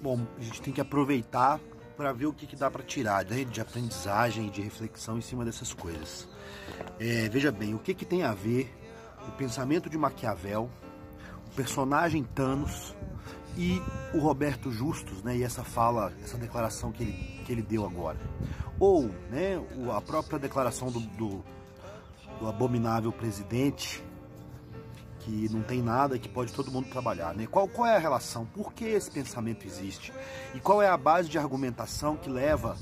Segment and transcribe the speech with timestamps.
[0.00, 1.60] bom, a gente tem que aproveitar
[1.96, 5.44] para ver o que, que dá para tirar né, de aprendizagem de reflexão em cima
[5.44, 6.28] dessas coisas.
[6.98, 8.72] É, veja bem, o que, que tem a ver
[9.26, 10.70] o pensamento de Maquiavel,
[11.50, 12.94] o personagem Thanos
[13.56, 13.82] e
[14.14, 18.18] o Roberto Justus, né, e essa fala, essa declaração que ele, que ele deu agora.
[18.78, 19.60] Ou né,
[19.96, 21.44] a própria declaração do, do,
[22.38, 24.04] do abominável presidente
[25.28, 27.34] que não tem nada, que pode todo mundo trabalhar.
[27.34, 27.46] Né?
[27.46, 28.46] Qual, qual é a relação?
[28.46, 30.10] Por que esse pensamento existe?
[30.54, 32.76] E qual é a base de argumentação que leva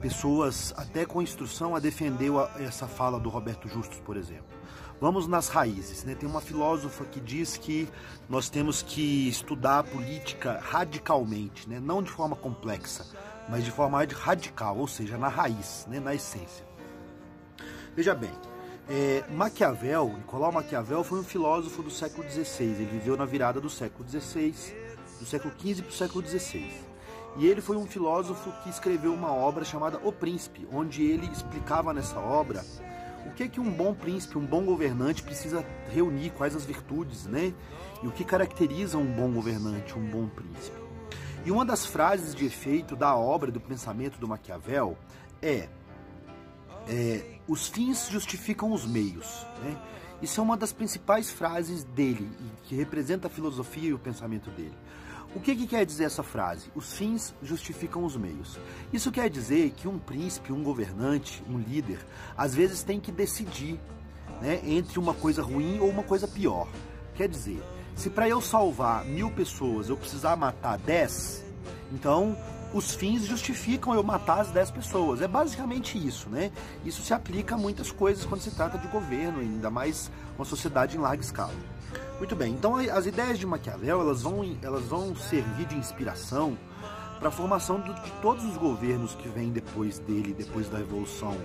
[0.00, 4.44] pessoas, até com instrução, a defender essa fala do Roberto Justus, por exemplo?
[5.00, 6.02] Vamos nas raízes.
[6.02, 6.16] Né?
[6.16, 7.88] Tem uma filósofa que diz que
[8.28, 11.78] nós temos que estudar a política radicalmente, né?
[11.78, 13.06] não de forma complexa,
[13.48, 16.00] mas de forma radical, ou seja, na raiz, né?
[16.00, 16.66] na essência.
[17.94, 18.32] Veja bem,
[18.88, 22.64] é, Maquiavel, Nicolau Maquiavel foi um filósofo do século XVI.
[22.64, 24.54] Ele viveu na virada do século XVI,
[25.18, 26.70] do século XV para o século XVI.
[27.36, 31.92] E ele foi um filósofo que escreveu uma obra chamada O Príncipe, onde ele explicava
[31.92, 32.64] nessa obra
[33.26, 37.54] o que que um bom príncipe, um bom governante precisa reunir, quais as virtudes, né?
[38.02, 40.76] E o que caracteriza um bom governante, um bom príncipe.
[41.44, 44.96] E uma das frases de efeito da obra do pensamento do Maquiavel
[45.42, 45.68] é,
[46.86, 49.46] é os fins justificam os meios.
[49.62, 49.76] Né?
[50.22, 52.30] Isso é uma das principais frases dele,
[52.64, 54.74] que representa a filosofia e o pensamento dele.
[55.34, 56.70] O que, que, quer dizer essa frase?
[56.76, 58.58] Os fins justificam os meios.
[58.92, 61.98] Isso quer dizer que um príncipe, um governante, um líder,
[62.36, 63.80] às vezes tem que decidir
[64.40, 66.68] né, entre uma coisa ruim ou uma coisa pior.
[67.16, 67.60] Quer dizer,
[67.96, 71.44] se para eu salvar mil pessoas eu precisar matar dez,
[71.92, 72.36] então
[72.74, 75.22] os fins justificam eu matar as 10 pessoas.
[75.22, 76.50] É basicamente isso, né?
[76.84, 80.96] Isso se aplica a muitas coisas quando se trata de governo, ainda mais uma sociedade
[80.96, 81.54] em larga escala.
[82.18, 86.58] Muito bem, então as ideias de Maquiavel elas vão, elas vão servir de inspiração
[87.20, 91.36] para a formação de todos os governos que vêm depois dele, depois da Revolução,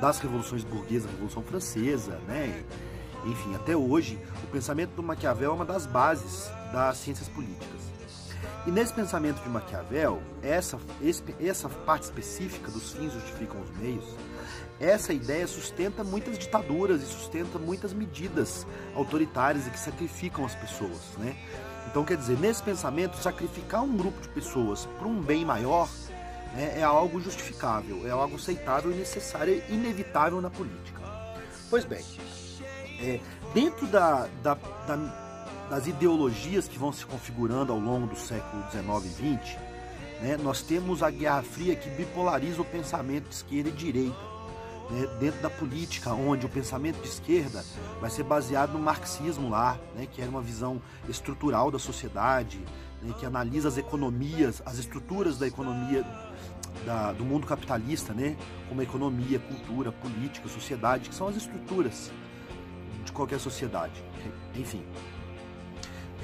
[0.00, 2.64] das revoluções burguesas, Revolução Francesa, né?
[3.24, 7.80] Enfim, até hoje, o pensamento do Maquiavel é uma das bases das ciências políticas.
[8.66, 10.78] E nesse pensamento de Maquiavel, essa,
[11.40, 14.04] essa parte específica dos fins justificam os meios,
[14.80, 21.00] essa ideia sustenta muitas ditaduras e sustenta muitas medidas autoritárias e que sacrificam as pessoas,
[21.18, 21.36] né?
[21.88, 25.88] Então, quer dizer, nesse pensamento, sacrificar um grupo de pessoas para um bem maior
[26.56, 31.00] né, é algo justificável, é algo aceitável e necessário, inevitável na política.
[31.70, 32.04] Pois bem,
[33.00, 33.20] é,
[33.54, 35.25] dentro da, da, da
[35.68, 39.58] das ideologias que vão se configurando ao longo do século XIX e XX,
[40.20, 44.36] né, nós temos a Guerra Fria que bipolariza o pensamento de esquerda e direita.
[44.88, 47.64] Né, dentro da política, onde o pensamento de esquerda
[48.00, 52.60] vai ser baseado no marxismo lá, né, que era uma visão estrutural da sociedade,
[53.02, 56.04] né, que analisa as economias, as estruturas da economia
[56.84, 58.36] da, do mundo capitalista, né,
[58.68, 62.12] como economia, cultura, política, sociedade, que são as estruturas
[63.04, 64.00] de qualquer sociedade.
[64.54, 64.84] Enfim,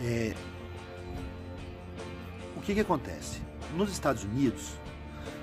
[0.00, 0.34] é,
[2.56, 3.40] o que, que acontece?
[3.74, 4.74] Nos Estados Unidos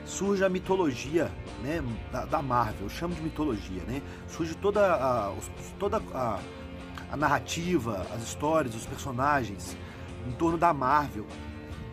[0.06, 4.02] surge a mitologia né, da, da Marvel, eu chamo de mitologia, né?
[4.28, 5.34] Surge toda a,
[5.78, 6.40] toda a,
[7.12, 9.78] a narrativa, as histórias, os personagens
[10.28, 11.26] em torno da Marvel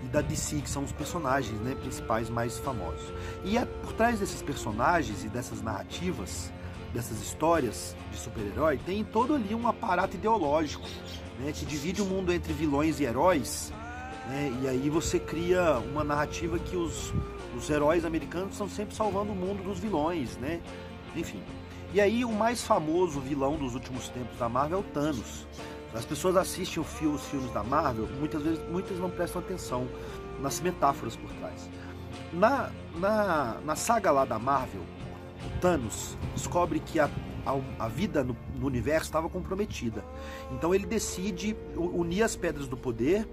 [0.02, 3.12] e da DC, que são os personagens né, principais mais famosos.
[3.44, 6.52] E é, por trás desses personagens e dessas narrativas,
[6.96, 10.88] dessas histórias de super-herói, tem todo ali um aparato ideológico
[11.38, 13.70] né, que divide o mundo entre vilões e heróis,
[14.28, 17.12] né, e aí você cria uma narrativa que os,
[17.54, 20.60] os heróis americanos estão sempre salvando o mundo dos vilões, né?
[21.14, 21.40] Enfim.
[21.92, 25.46] E aí o mais famoso vilão dos últimos tempos da Marvel é o Thanos.
[25.94, 29.86] As pessoas assistem os filmes da Marvel, muitas vezes muitas não prestam atenção
[30.40, 31.70] nas metáforas por trás.
[32.32, 34.82] Na, na, na saga lá da Marvel,
[35.44, 37.10] o Thanos descobre que a
[37.47, 40.04] a, a vida no, no universo estava comprometida.
[40.50, 43.26] Então ele decide unir as pedras do poder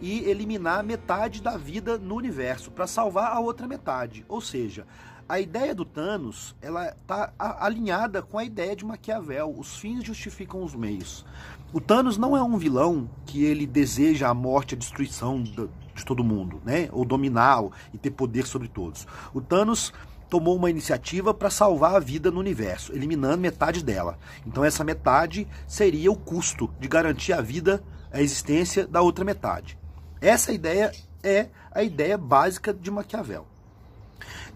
[0.00, 4.24] e eliminar metade da vida no universo para salvar a outra metade.
[4.28, 4.86] Ou seja,
[5.28, 9.52] a ideia do Thanos ela está alinhada com a ideia de Maquiavel.
[9.58, 11.26] Os fins justificam os meios.
[11.72, 16.22] O Thanos não é um vilão que ele deseja a morte, a destruição de todo
[16.22, 16.88] mundo, né?
[16.92, 19.06] Ou dominar e ter poder sobre todos.
[19.34, 19.92] O Thanos
[20.28, 24.18] tomou uma iniciativa para salvar a vida no universo, eliminando metade dela.
[24.46, 27.82] Então essa metade seria o custo de garantir a vida,
[28.12, 29.78] a existência da outra metade.
[30.20, 30.92] Essa ideia
[31.22, 33.46] é a ideia básica de Maquiavel.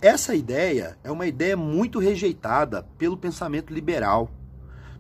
[0.01, 4.31] Essa ideia é uma ideia muito rejeitada pelo pensamento liberal,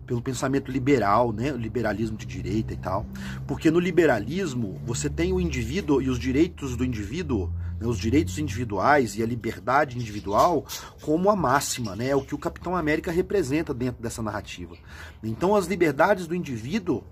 [0.06, 3.06] pelo pensamento liberal, né, liberalismo de direita e tal.
[3.46, 7.50] Porque no liberalismo você tem o indivíduo e os direitos do indivíduo,
[7.80, 10.66] né, os direitos individuais e a liberdade individual
[11.00, 14.76] como a máxima, né, é o que o Capitão América representa dentro dessa narrativa.
[15.22, 17.02] Então as liberdades do indivíduo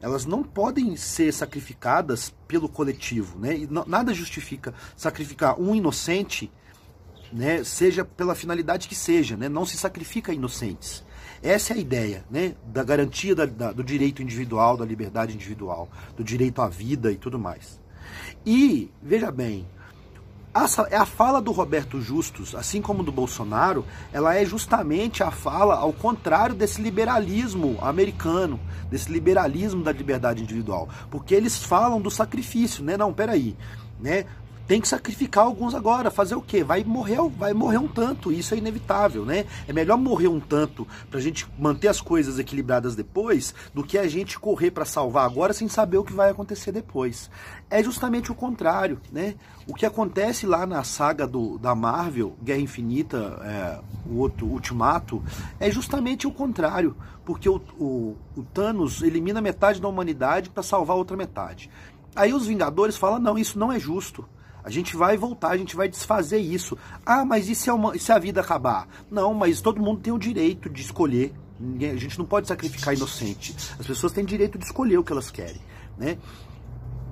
[0.00, 3.56] elas não podem ser sacrificadas pelo coletivo, né?
[3.56, 6.50] E nada justifica sacrificar um inocente,
[7.32, 7.64] né?
[7.64, 9.48] Seja pela finalidade que seja, né?
[9.48, 11.04] Não se sacrifica inocentes.
[11.42, 12.54] Essa é a ideia, né?
[12.66, 17.16] Da garantia da, da, do direito individual, da liberdade individual, do direito à vida e
[17.16, 17.80] tudo mais.
[18.44, 19.66] E veja bem,
[20.56, 25.74] a, a fala do Roberto Justus, assim como do Bolsonaro, ela é justamente a fala
[25.76, 28.58] ao contrário desse liberalismo americano,
[28.90, 32.96] desse liberalismo da liberdade individual, porque eles falam do sacrifício, né?
[32.96, 33.56] Não, peraí,
[34.00, 34.24] né?
[34.66, 36.10] Tem que sacrificar alguns agora.
[36.10, 36.64] Fazer o quê?
[36.64, 39.46] Vai morrer, vai morrer um tanto, isso é inevitável, né?
[39.66, 44.08] É melhor morrer um tanto pra gente manter as coisas equilibradas depois do que a
[44.08, 47.30] gente correr para salvar agora sem saber o que vai acontecer depois.
[47.70, 49.34] É justamente o contrário, né?
[49.68, 55.22] O que acontece lá na saga do, da Marvel, Guerra Infinita, é, o outro Ultimato,
[55.58, 60.94] é justamente o contrário, porque o, o, o Thanos elimina metade da humanidade para salvar
[60.94, 61.68] a outra metade.
[62.14, 64.26] Aí os Vingadores falam: não, isso não é justo.
[64.66, 66.76] A gente vai voltar, a gente vai desfazer isso.
[67.06, 68.88] Ah, mas e se, é uma, e se a vida acabar?
[69.08, 71.32] Não, mas todo mundo tem o direito de escolher.
[71.80, 73.54] A gente não pode sacrificar inocente.
[73.78, 75.60] As pessoas têm direito de escolher o que elas querem,
[75.96, 76.18] né?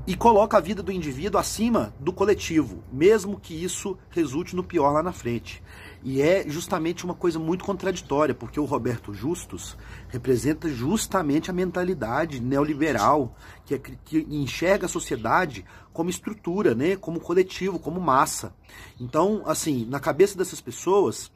[0.07, 4.93] E coloca a vida do indivíduo acima do coletivo, mesmo que isso resulte no pior
[4.93, 5.63] lá na frente.
[6.03, 9.75] E é justamente uma coisa muito contraditória, porque o Roberto Justus
[10.09, 13.35] representa justamente a mentalidade neoliberal,
[13.65, 18.55] que, é, que enxerga a sociedade como estrutura, né, como coletivo, como massa.
[19.01, 21.33] Então, assim, na cabeça dessas pessoas,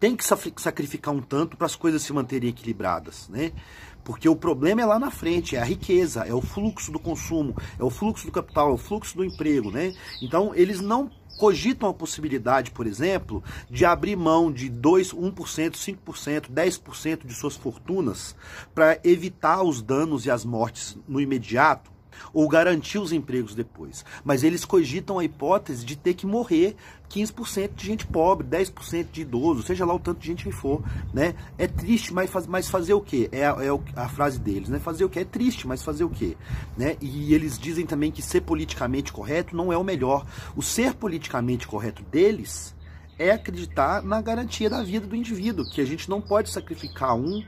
[0.00, 3.52] tem que sacrificar um tanto para as coisas se manterem equilibradas, né?
[4.04, 7.56] Porque o problema é lá na frente, é a riqueza, é o fluxo do consumo,
[7.78, 9.92] é o fluxo do capital, é o fluxo do emprego, né?
[10.22, 16.50] Então, eles não cogitam a possibilidade, por exemplo, de abrir mão de 2, 1%, 5%,
[16.50, 18.34] 10% de suas fortunas
[18.74, 21.97] para evitar os danos e as mortes no imediato
[22.32, 24.04] ou garantir os empregos depois.
[24.24, 26.76] Mas eles cogitam a hipótese de ter que morrer
[27.08, 30.82] 15% de gente pobre, 10% de idoso, seja lá o tanto de gente que for,
[31.12, 31.34] né?
[31.56, 33.28] É triste, mas, faz, mas fazer o quê?
[33.32, 34.78] É, a, é a frase deles, né?
[34.78, 35.20] Fazer o quê?
[35.20, 36.36] É triste, mas fazer o quê?
[36.76, 36.96] Né?
[37.00, 40.26] E eles dizem também que ser politicamente correto não é o melhor.
[40.54, 42.74] O ser politicamente correto deles
[43.18, 47.42] é acreditar na garantia da vida do indivíduo, que a gente não pode sacrificar um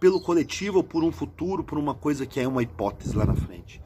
[0.00, 3.36] pelo coletivo ou por um futuro, por uma coisa que é uma hipótese lá na
[3.36, 3.80] frente.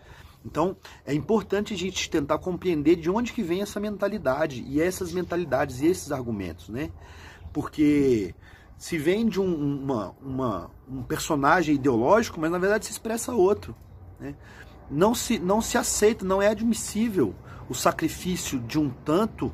[0.47, 5.13] Então, é importante a gente tentar compreender de onde que vem essa mentalidade e essas
[5.13, 6.91] mentalidades e esses argumentos, né?
[7.53, 8.33] Porque
[8.79, 13.75] se vem de um, uma, uma, um personagem ideológico, mas na verdade se expressa outro,
[14.21, 14.37] né?
[14.89, 17.35] Não se, não se aceita, não é admissível
[17.69, 19.53] o sacrifício de um tanto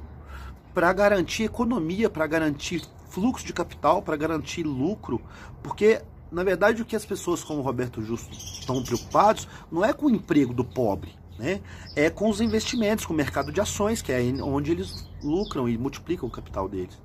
[0.74, 5.22] para garantir economia, para garantir fluxo de capital, para garantir lucro,
[5.62, 6.02] porque
[6.32, 10.10] na verdade, o que as pessoas como Roberto Justo estão preocupados não é com o
[10.10, 11.60] emprego do pobre, né?
[11.94, 15.76] É com os investimentos, com o mercado de ações, que é onde eles lucram e
[15.76, 16.98] multiplicam o capital deles.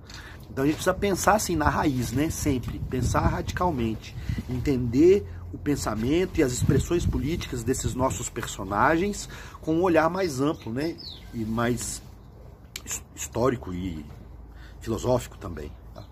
[0.50, 2.30] Então a gente precisa pensar assim na raiz, né?
[2.30, 4.16] Sempre pensar radicalmente,
[4.50, 9.28] entender o pensamento e as expressões políticas desses nossos personagens
[9.62, 10.96] com um olhar mais amplo, né?
[11.34, 12.02] E mais
[13.14, 14.06] histórico e
[14.80, 15.70] filosófico também.
[15.94, 16.06] Tá?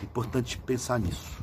[0.00, 1.42] É importante pensar nisso.